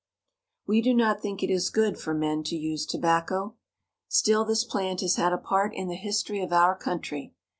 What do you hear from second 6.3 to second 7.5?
of our country.